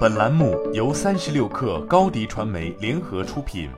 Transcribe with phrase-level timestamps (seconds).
[0.00, 3.70] 本栏目由三十六氪高低传媒联合出品。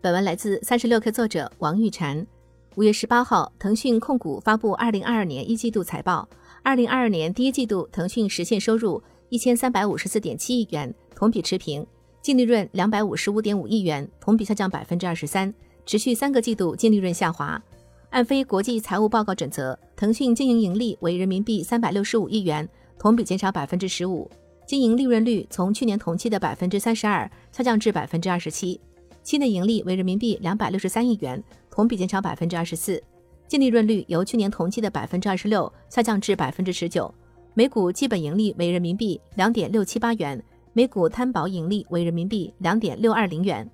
[0.00, 2.26] 本文来自三十六氪作者王玉婵。
[2.74, 6.28] 五月十八号，腾讯控股发布二零二二年一季度财报。
[6.64, 11.84] 二零二二年第一季度，腾讯实现收入一千三百五十四点七亿元，同比持平；
[12.22, 15.52] 净利润两百五十五点五亿元，同比下降百分之二十三，
[15.86, 17.62] 持续三个季度净利润下滑。
[18.10, 22.68] 按非国际财务报告准则，腾讯经营盈利为人民币三百六十五亿元，
[23.02, 24.30] 同比减少百分之十五；
[24.64, 28.78] 经营利润率从去年同期的百分之三十二下降至百分之二十七；
[29.24, 33.00] 期内盈利为人民币两百六十三亿元，同比减少百分之二十四；
[33.48, 37.12] 净利润率由去年同期的百分之二十六下降至百分之十九；
[37.54, 40.40] 每股基本盈利为人民币两点六七八元，
[40.72, 43.68] 每股摊薄盈利为人民币两点六二零元，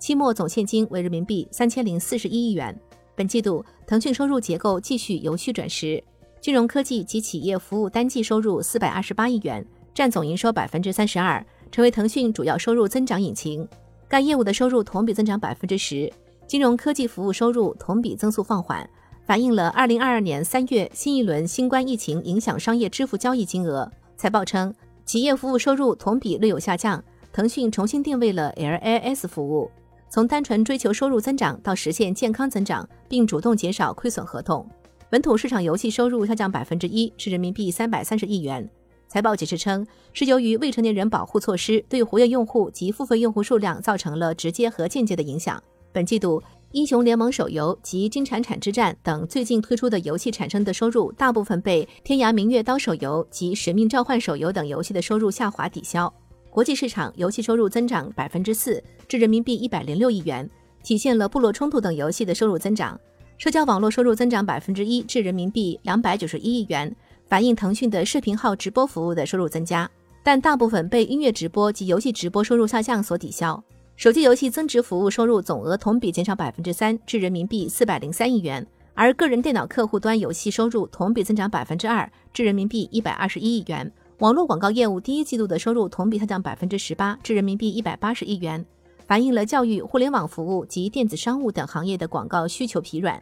[0.00, 2.76] 期末总现金为人民币三千零四十一亿元。
[3.14, 6.02] 本季度，腾讯收入结构继续由虚转实，
[6.42, 9.64] 金融科技及企业服务单季收入四百二十八亿元，
[9.94, 13.66] 占总营收百分之三十二，成为腾讯主要收入增长引擎。
[14.08, 16.12] 该业务的收入同比增长百分之十，
[16.48, 18.84] 金融科技服务收入同比增速放缓，
[19.24, 23.88] 反映了二零二二年三月新一轮新冠疫情影响商业支付交易金额。
[24.16, 27.00] 财报称，企业服务收入同比略有下降，
[27.32, 29.70] 腾讯重新定位了 LAS 服务。
[30.10, 34.68] 从单纯追求收入增长到实现健康增长，并主动减少亏损合同。
[35.12, 38.66] 本土市场游戏收入下降百分之一，至人民币三百三十亿元。
[39.08, 45.62] 财报解释称，是由于未成年人保护措施对活跃用户及付费用户数量造成了直接和间接的影响。
[45.92, 56.10] 本季度，英雄联盟手游及金铲铲之战等最近推出的游戏产生的收入，大部分被天涯明月刀手游及使命召唤手游等游戏的收入下滑抵消。
[56.48, 60.48] 国际市场游戏收入增长百分之四，至人民币一百零六亿元，
[60.82, 62.98] 体现了部落冲突等游戏的收入增长。
[63.42, 66.94] 社交网络收入增长百分之一，至人民币两百九十一亿元，
[67.26, 69.90] 反映腾讯的视频号直播服务的收入增加，
[70.22, 73.60] 但大部分被音乐直播及游戏直播收入下降所抵消。
[73.96, 78.64] 手机游戏增值服务收入总额同比减少百分之三，至人民币四百零三亿元，
[78.94, 83.90] 而个人电脑客户端游戏收入同比增长百分之二，至人民币一百二十一亿元。
[84.18, 88.64] 网络广告业务第一季度的收入同比下降百分之十八，至人民币一百八十亿元，
[89.04, 93.20] 反映了教育、互联网服务及电子商务等行业的广告需求疲软，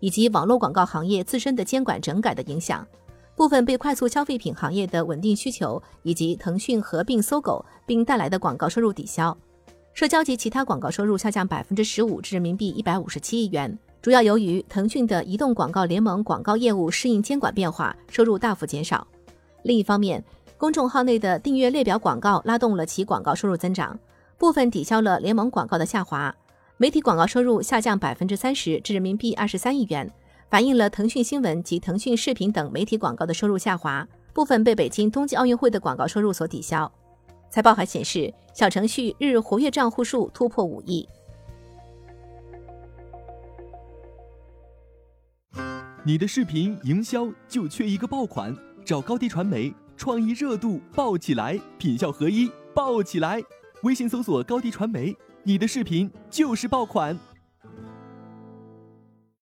[0.00, 2.86] 以及网络广告行业自身的监管整改的影响。
[3.36, 9.34] 部分被快速消费品行业的稳定需求以及腾讯合并搜狗并带来的广告收入抵消。
[9.94, 19.06] 社交及其他广告收入下降百分之十五，至人民币一百五十七亿元，主要由于腾讯的移动广告联盟广告业务适应监管变化，收入大幅减少。
[19.62, 20.22] 另一方面，
[20.56, 23.98] 公众号内的订阅列表广告拉动了其广告收入增长，
[24.38, 26.34] 部分抵消了联盟广告的下滑。
[26.80, 30.10] 媒体广告收入下降百分之三十，至人民币二十三亿元，
[30.48, 36.90] 反映了腾讯新闻及腾讯视频等媒体广告的收入下滑，部分被北京冬季奥运会的广告收入所抵消。
[37.50, 41.06] 财报还显示，小程序日活跃账户数突破五亿。
[46.02, 49.70] 你的视频营销就缺一个爆款，找高低传媒。
[49.98, 53.38] 创意热度爆起来，品效合一爆起来。
[53.82, 57.18] 微信搜索高迪传媒，你的视频就是爆款。